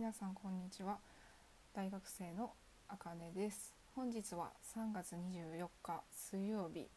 [0.00, 0.96] 皆さんこんにちは。
[1.74, 2.52] 大学生の
[2.88, 3.74] あかねです。
[3.94, 6.88] 本日は3月24日水曜日。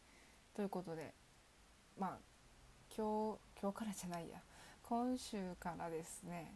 [0.55, 1.13] ということで
[1.99, 2.17] まあ
[2.97, 4.37] 今日今日からじゃないや。
[4.83, 6.53] 今週からですね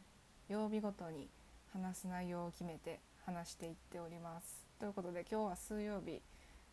[0.47, 1.28] 曜日ごとに
[1.73, 4.64] 話す内容を決めて話していっております。
[4.79, 6.21] ということで今日は水曜日、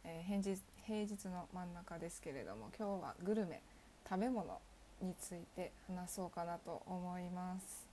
[0.04, 3.61] えー、平日平日の真ん中ですけれども今日はグルメ
[4.09, 4.61] 食べ物
[5.02, 7.88] について話そうかなと思います。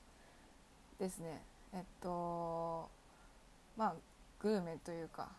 [1.00, 1.41] ですね。
[1.73, 2.89] えっと
[3.77, 3.96] まあ
[4.39, 5.29] グルメというか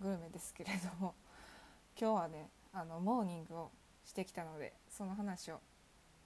[0.00, 1.14] グルメですけれども
[2.00, 3.70] 今日はねあのモーニングを
[4.04, 5.60] してきたのでその話を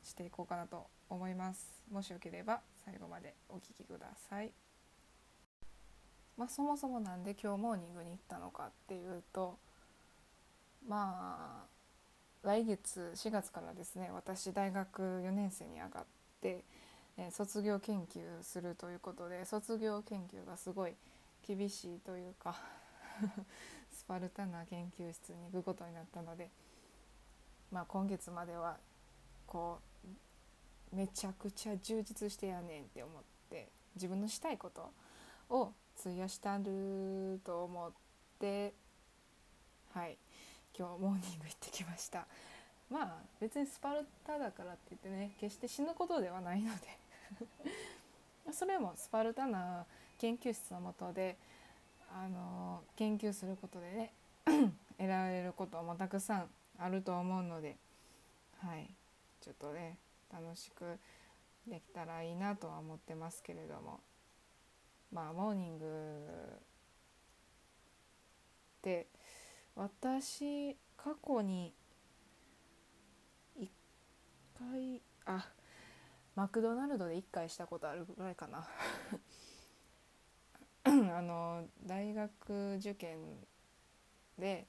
[0.02, 1.82] していこうかなと思います。
[1.90, 4.52] もしよければ最後までお聞きください。
[6.36, 9.58] まあそもそもなんで今日モーニングに行ったのかっていうと
[10.86, 16.04] まあ来月4月からですね私大学4年生に上がっ
[16.40, 16.64] て
[17.22, 20.94] え卒業研究するということで卒業研究がすごい
[21.46, 22.56] 厳しいというか
[23.92, 26.50] スパルタな研究室に行くことになったので、
[27.70, 28.78] まあ、今月までは
[29.46, 29.80] こ
[30.92, 34.90] うめちゃくちゃ充実してやねんって思って自分のしたいこと
[35.50, 37.92] を費やしたると思っ
[38.38, 38.72] て
[39.92, 40.16] はい
[40.76, 42.26] 今日モーニング行ってきました。
[42.88, 47.09] まあ別にスパルタだからって言ってね決して死ぬことではないので。
[48.52, 49.86] それもスパルタな
[50.18, 51.38] 研究室のもとで
[52.12, 54.12] あの研究することでね
[54.98, 57.76] 得られることもたくさんあると思うので
[58.58, 58.90] はい。
[59.40, 59.98] ちょっとね
[60.30, 60.98] 楽しく
[61.66, 64.00] できたらいいなとは思ってますけれども。
[65.12, 65.88] まあモーニングっ
[68.80, 69.08] て
[69.74, 71.74] 私過去に
[73.58, 73.68] 1
[74.56, 75.48] 回あ
[76.36, 78.68] マクドナルドで1回したことあるぐらいかな
[80.84, 80.90] あ
[81.22, 83.18] の大学受験
[84.38, 84.66] で、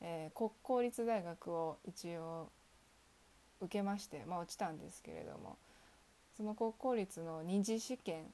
[0.00, 2.50] えー、国公立大学を一応
[3.60, 5.58] 受けまして、まあ、落ちたんですけれども
[6.36, 8.32] その国公立の二次試験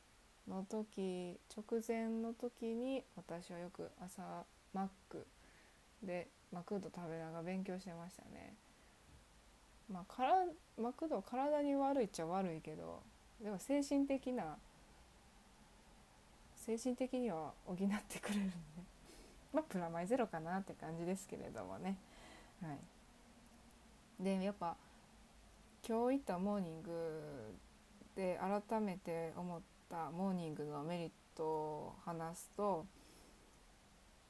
[0.48, 5.26] の時直前の時に私はよく朝マック
[6.02, 8.54] でマクド食べながら勉強してましたね。
[9.90, 10.46] まあ、から
[10.80, 13.02] マクド体に悪いっちゃ悪いけど
[13.42, 14.56] でも精神的な
[16.56, 18.54] 精神的には補ってくれるんで。
[19.52, 21.96] まあプラマイゼロかなって感じですけれどもね。
[22.60, 22.78] はい。
[24.22, 24.76] でやっぱ
[25.86, 27.54] 今日行ったモーニング
[28.16, 32.86] で改めて思ったモーニングのメリットを話すと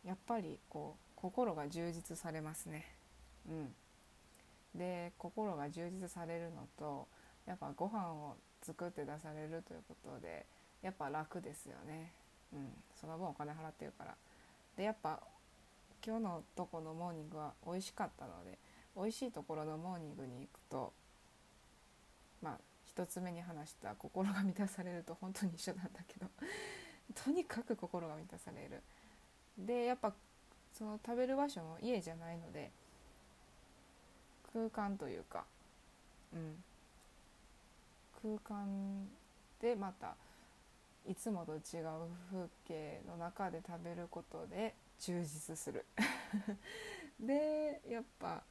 [0.04, 2.84] やっぱりこう心が充実されますね。
[3.48, 3.74] うん。
[4.74, 7.06] で心が充実されるのと
[7.46, 10.46] やっぱご飯を作って出されるということで
[10.82, 12.12] やっぱ楽ですよね、
[12.52, 12.68] うん、
[13.00, 14.14] その分お金払ってるから。
[14.76, 15.20] でやっぱ
[16.04, 18.58] 今日のとこのモーニングは美味しかったので
[18.96, 20.92] 美味しいところのモーニングに行くと
[22.42, 26.26] まあ一つ目に話した心が満たされると本当に一緒なんだけど
[27.14, 28.82] とにかく心が満たされる。
[29.56, 30.12] でやっぱ
[30.72, 32.72] その食べる場所も家じゃないので
[34.54, 35.44] 空間というか、
[36.32, 36.54] うん、
[38.22, 39.08] 空間
[39.60, 40.14] でまた
[41.06, 41.86] いつもと違う
[42.30, 45.84] 風景の中で食べることで充実する。
[47.20, 48.42] でやっぱ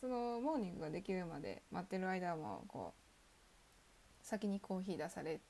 [0.00, 5.40] そのモーニングができるまで待ってる間もこう先にコーヒー出され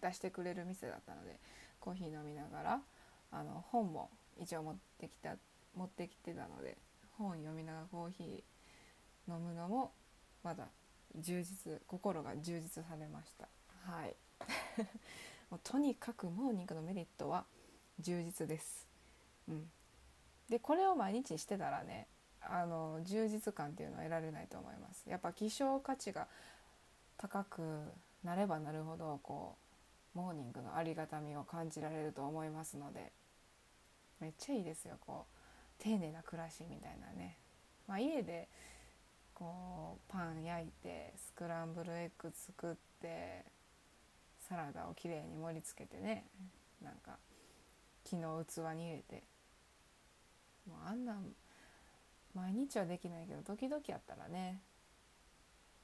[0.00, 1.38] 出してくれる店だったので
[1.80, 2.82] コーヒー飲みながら
[3.30, 5.36] あの本も一応持ってきた
[5.74, 6.76] 持ってきてたので
[7.18, 9.92] 本読みながらコーヒー飲むのも
[10.42, 10.68] まだ
[11.16, 13.48] 充実心が充実されました。
[13.90, 14.16] はい。
[15.50, 17.44] もうとにかくモーニングのメリットは
[18.00, 18.86] 充実です、
[19.48, 19.70] うん、
[20.48, 22.08] でこれを毎日してたらね
[22.40, 25.08] あの充実感っていうのは得られないと思います。
[25.08, 26.28] やっぱ希少価値が
[27.16, 29.56] 高くなればなるほどこ
[30.14, 33.12] うモーニングのありがたみを感じられると思いますので
[34.20, 35.35] めっちゃいいですよこう。
[35.78, 37.38] 丁寧な暮らしみたいなね、
[37.86, 38.48] まあ、家で
[39.34, 43.44] こうパン焼いてスクランブルエッグ作って
[44.48, 46.24] サラダをきれいに盛り付けてね
[46.82, 47.18] なんか
[48.04, 49.24] 木の器に入れて
[50.68, 51.16] もうあんな
[52.34, 54.60] 毎日はできないけど時々やったらね、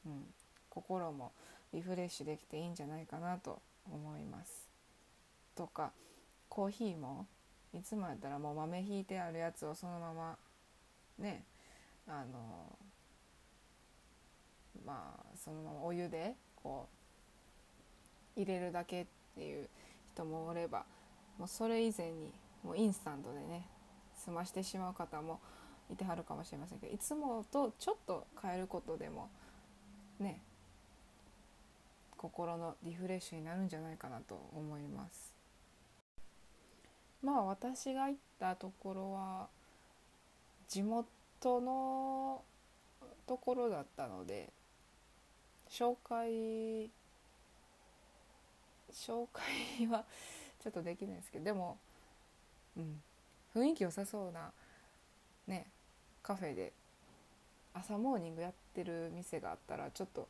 [0.07, 0.25] うん、
[0.69, 1.33] 心も
[1.73, 3.61] リフレッシュできていいんじゃないかなと
[3.91, 4.69] 思います。
[5.55, 5.93] とか
[6.49, 7.27] コーヒーも
[7.75, 10.37] いつもやったらもう豆ひいてあるやつをそのまま
[11.19, 11.45] ね
[12.07, 12.77] あの
[14.85, 16.89] まあそのままお湯でこ
[18.37, 19.69] う入れるだけっていう
[20.13, 20.85] 人もおれば
[21.39, 22.33] もうそれ以前に
[22.63, 23.67] もうインスタントでね
[24.17, 25.41] 済ましてしまう方も
[25.91, 29.29] いてはるかもしれませんけどいつもとちょっと変えることでも
[30.21, 30.41] ね
[32.17, 35.32] 心のリフレッシュになるんじゃないかなと思います。
[37.23, 39.49] まあ私が行ったところは
[40.69, 41.07] 地元
[41.61, 42.43] の
[43.27, 44.51] ところだったので
[45.71, 46.91] 紹介
[48.93, 50.05] 紹介は
[50.63, 51.79] ちょっとできないですけどでも、
[52.77, 53.03] うん、
[53.55, 54.53] 雰囲気良さそうな
[55.47, 55.67] ね
[56.23, 56.73] カフェで
[57.75, 60.29] 朝モーニングやってる店があったらちょっと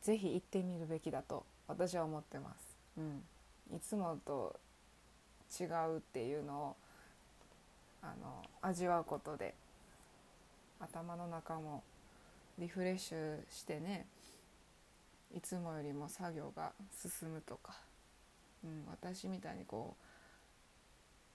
[0.00, 2.76] ぜひ行ってみるべきだと私は思ってます。
[2.96, 3.24] うん、
[3.76, 4.58] いつもと
[5.58, 6.76] 違うっていうのを
[8.02, 9.54] あの味わうことで
[10.78, 11.82] 頭の中も
[12.58, 14.06] リフレッシュしてね
[15.34, 17.74] いつもよりも作業が進むとか、
[18.64, 19.96] うん、私みたいにこ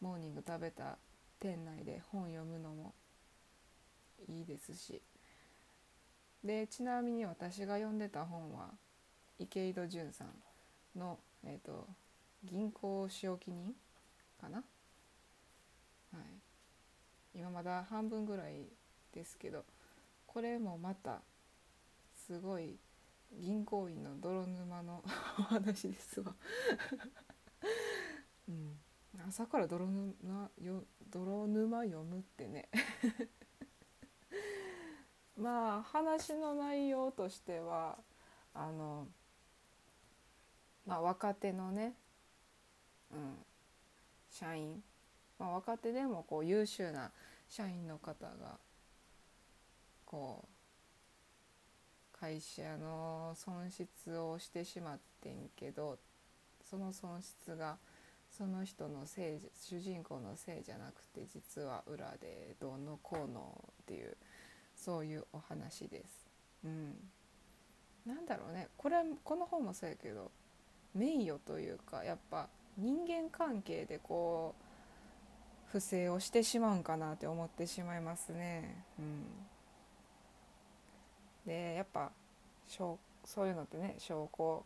[0.02, 0.98] うモーニング食べた
[1.40, 2.94] 店内で本読むのも
[4.28, 5.02] いいですし。
[6.46, 8.70] でちなみに私が読んでた本は
[9.40, 11.88] 池井戸潤さんの、えーと
[12.46, 13.76] 「銀行使用記人」
[14.46, 14.64] かな、は
[17.34, 18.68] い、今まだ半分ぐらい
[19.14, 19.66] ですけど
[20.28, 21.22] これもまた
[22.28, 22.78] すごい
[23.34, 25.04] 銀行員の泥沼の
[25.40, 26.36] お話ですわ。
[28.48, 28.80] うん、
[29.28, 32.70] 朝から泥沼よ泥沼読むってね。
[35.36, 37.98] まあ話の内容としては
[38.54, 39.08] あの、
[40.86, 41.96] まあ、若手のね、
[43.12, 43.46] うん、
[44.38, 44.84] 社員、
[45.40, 47.12] まあ、若手でもこう優秀な
[47.48, 48.58] 社員の方が
[50.06, 55.98] こう会社の損失をしてしまってんけど
[56.70, 57.78] その損失が
[58.30, 64.18] その人のせい主人公のせいじゃなくて実は裏でどうのこうのっていう
[64.76, 66.28] そういうお話です。
[66.66, 66.96] うん、
[68.06, 68.68] なんだろうね。
[68.76, 70.32] これこの本もそうやけど
[70.96, 72.48] 名誉というかやっぱ
[72.78, 78.86] 人間関係でこう不正をしてしまうんかなって思ってしまいますね。
[78.98, 79.26] うん、
[81.46, 82.12] でやっぱ
[82.68, 82.98] そ
[83.44, 84.66] ういうのってね証拠を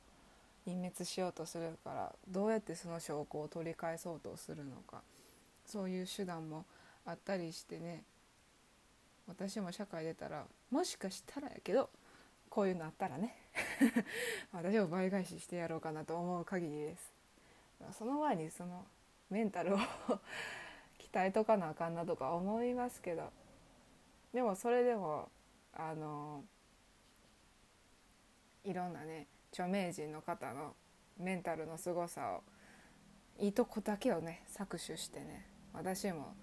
[0.65, 5.01] 隠滅しようとするからどうやってその証拠を取り返そうとするのか
[5.65, 6.65] そういう手段も
[7.05, 8.03] あったりしてね
[9.27, 11.89] 私も社会出たらもしかしたらやけど
[12.49, 13.35] こういうのあったらね。
[14.51, 17.13] 私も倍返ししてやろうかなと思う限りです。
[17.91, 18.85] その前にその
[19.29, 19.77] メンタルを
[20.99, 23.31] 鍛えとかなあかんなとか思いますけど。
[24.33, 25.29] でもそれでも
[25.73, 26.43] あの
[28.63, 30.75] いろんなね著名人の方の
[31.17, 32.43] メンタルの凄さを
[33.39, 36.33] いいとこだけをね搾取してね私も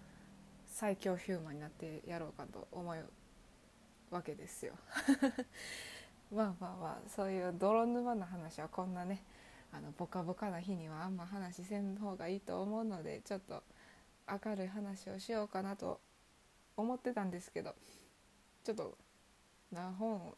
[0.67, 3.11] 最強ヒューマンになってやろうかと思う
[4.11, 4.75] わけですよ。
[6.35, 9.23] まあまあまあそういう泥沼の話はこんなね
[9.73, 13.63] あのボカボカな日にはあんま話せん方がいいと思うのでちょっと
[14.29, 16.01] 明るい話をしようかなと
[16.77, 17.75] 思ってたんですけど
[18.65, 18.97] ちょっと
[19.73, 20.35] な本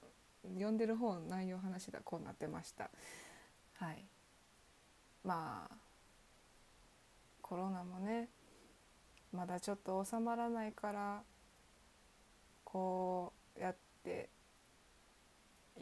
[0.55, 2.91] 読んでる本内容話だこうなってました。
[3.75, 4.05] はい。
[5.25, 5.75] まあ
[7.43, 8.29] コロナもね
[9.33, 11.23] まだちょっと収まらないから
[12.65, 14.31] こうやって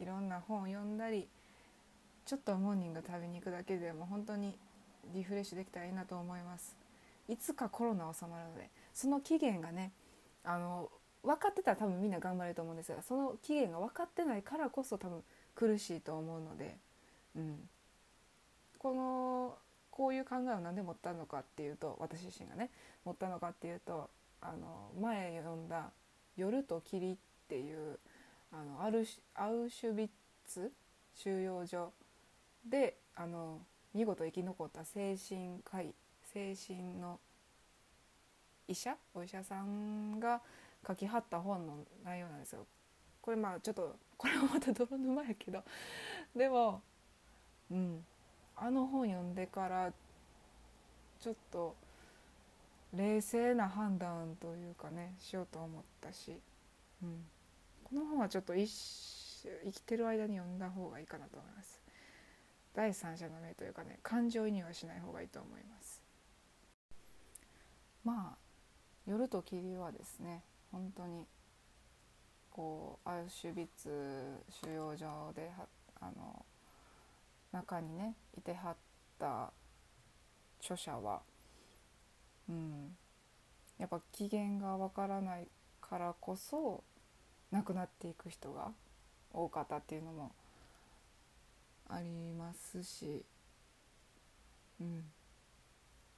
[0.00, 1.28] いろんな本を読んだり
[2.24, 4.54] ちょっとモーニング食べに行くだけでも本当に
[5.14, 6.74] リフレッシュできたらいいなと思います。
[7.28, 9.92] いつかコロナ収まるのでその期限がね
[10.44, 10.88] あの
[11.22, 15.22] 分かってたら多分みんな頑張れると思うんですがその期限が分かってないからこそ多分
[15.54, 16.76] 苦しいと思うので、
[17.36, 17.68] うん、
[18.78, 19.54] この
[19.90, 22.70] こういう考えを何で持ったのかっていうと私自身がね
[23.04, 24.08] 持ったのかっていうと
[24.40, 25.90] あの前読んだ
[26.36, 27.16] 「夜と霧」っ
[27.48, 27.98] ていう
[28.56, 30.08] あのアルアウシュビッ
[30.46, 30.72] ツ
[31.14, 31.92] 収容所
[32.64, 33.60] であの
[33.92, 35.92] 見事生き残った精神科医
[36.32, 37.20] 精神の
[38.66, 40.40] 医者お医者さんが
[40.86, 42.66] 書きはった本の内容なんですよ。
[43.20, 45.62] これまあちょっとこれはまた泥沼やけど
[46.34, 46.80] でも
[47.70, 48.04] うん
[48.56, 49.92] あの本読んでから
[51.20, 51.74] ちょっと
[52.94, 56.38] 冷静な判断というかねしようと思ったし、
[57.02, 57.24] うん、
[57.88, 61.80] この本はちょっと生きてる間に読んだ方がいいかなと思います。
[62.74, 66.02] 第三者の目というかね感情移入はしない方がいいと思います
[68.04, 68.36] まあ
[69.06, 71.24] 夜と霧はですね本当に
[72.50, 73.88] こうアウシュビッツ
[74.62, 75.50] 収容所で
[76.02, 76.44] あの
[77.50, 78.76] 中にねいてはっ
[79.16, 79.52] った
[80.60, 81.22] 著者は、
[82.48, 82.96] うん、
[83.78, 85.48] やっぱ機嫌がわからない
[85.80, 86.84] からこそ
[87.52, 88.70] 亡くなっていく人が
[89.32, 90.32] 多かったっていうのも
[91.88, 93.22] ありますし、
[94.80, 95.04] うん、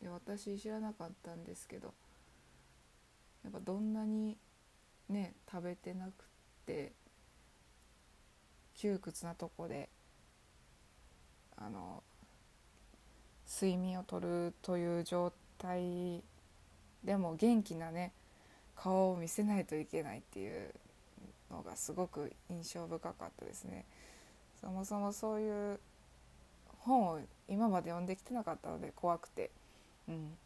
[0.02, 1.92] で私知らなかったんですけど
[3.44, 4.36] やっぱどんなに
[5.08, 6.12] ね食べてなく
[6.66, 6.92] て
[8.74, 9.88] 窮屈なとこで
[11.56, 12.02] あの
[13.50, 16.22] 睡眠をとるという状態
[17.02, 18.12] でも元気なね
[18.76, 20.70] 顔を見せないといけないっていう
[21.50, 23.84] のがすごく印象深かったですね。
[24.60, 25.80] そもそもそういう
[26.80, 29.50] 本を今まで読んできてなかったので怖くて、
[30.08, 30.36] うん、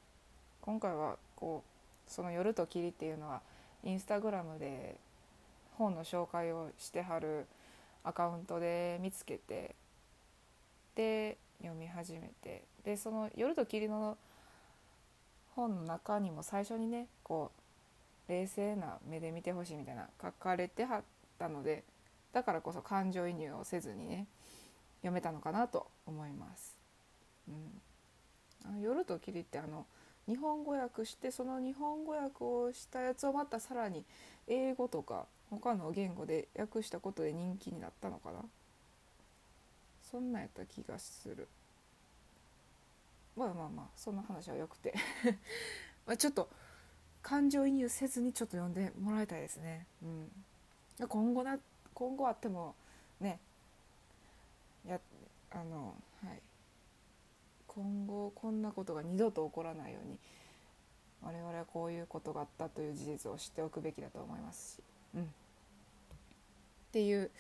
[0.61, 3.40] 今回はこうその「夜と霧」っていうのは
[3.82, 4.97] インスタグラムで
[5.78, 7.47] 本の紹介をしてはる
[8.04, 9.75] アカウントで見つけて
[10.94, 12.64] で読み始めて。
[12.85, 14.18] でその「夜と霧」の
[15.54, 17.62] 本の中にも最初にねこう
[18.28, 21.02] 冷静な目で見てほしいみたいな書かれてはっ
[21.38, 21.84] たので
[22.32, 24.26] だからこそ感情移入をせずにね
[25.00, 26.76] 読めたのかなと思います。
[27.48, 29.86] うん、あ夜と霧ってあの
[30.26, 34.04] 日本語訳してその日本語訳をしたやつをまたさらに
[34.46, 38.38] 英語とか他の言語で訳したことで人気になったのかな。
[40.10, 41.48] そんなやった気がする。
[43.36, 44.94] まあまあまあそんな話はよくて。
[46.06, 46.48] まあちょっと
[47.22, 51.58] 感情移入せずにちょっと読んでもらいたいですね、うん、今後な
[51.94, 52.74] 今後あっても
[53.20, 53.38] ね
[54.86, 55.00] や
[55.52, 56.42] あのはい。
[57.74, 60.18] 今後こんなことが二度と起こらないように
[61.22, 64.82] 我々はこういうことがあったという事実を知っておくべきだと思いますし、
[65.14, 65.26] うん、っ
[66.92, 67.30] ていう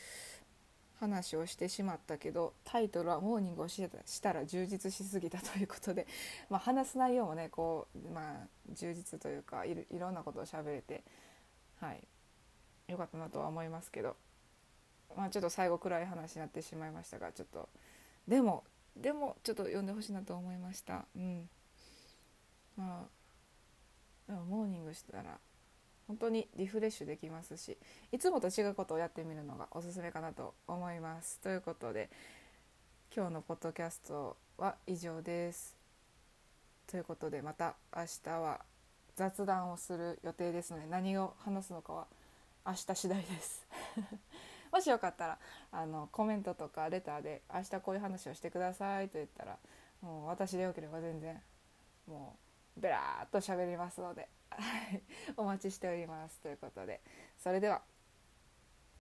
[1.02, 6.06] 話をしてしまったけどタイトルは「モーニングをしたら充実しすぎた」ということで、
[6.48, 11.02] まあ、話す内容もねこう、まあ、充実というかいろんなことを喋れて、
[11.80, 12.06] はい、
[12.86, 14.16] よかったなとは思いますけど、
[15.16, 17.68] まあ、ちょっと最後暗い話になってしまいましたがちょっと
[18.28, 18.62] でも
[18.96, 21.06] でもちょっと読んでほしいなと思いました。
[21.16, 21.48] うん、
[22.76, 23.08] ま
[24.28, 25.40] あモーニングしたら
[26.06, 27.76] 本当にリフレッシュできますし
[28.10, 31.38] いつもと違うことをやってみるのがおすすめかなと思います。
[31.40, 32.10] ということで
[33.14, 35.76] 今日のポッドキャストは以上です。
[36.86, 38.60] ということでまた明日は
[39.16, 42.06] 雑談をする予定ですので何を話すのかは
[42.66, 43.66] 明日次第です
[44.72, 45.38] もしよかったら
[45.70, 49.58] あのコメントとかレターで「明日こういう話をしてください」と言ったら
[50.00, 51.40] もう私でよければ全然
[52.06, 52.36] も
[52.76, 54.28] うベラーっと喋りますので
[55.36, 56.40] お待ちしております。
[56.40, 57.00] ということで。
[57.38, 57.82] それでは。